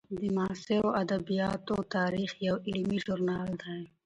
د 0.19 0.21
معاصرو 0.35 0.89
ادبیاتو 1.03 1.75
تاریخ 1.95 2.31
یو 2.47 2.55
علمي 2.67 2.97
ژورنال 3.05 3.49
دی. 3.63 3.79